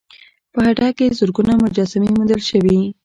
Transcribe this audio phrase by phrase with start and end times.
[0.53, 2.79] په هډه کې زرګونه مجسمې موندل شوي